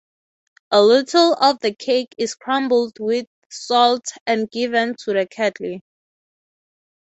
A 0.71 0.81
little 0.81 1.33
of 1.35 1.59
the 1.59 1.75
cake 1.75 2.15
is 2.17 2.33
crumbled 2.33 2.97
with 2.99 3.27
salt 3.51 4.07
and 4.25 4.49
given 4.49 4.95
to 5.01 5.13
the 5.13 5.27
cattle. 5.27 5.79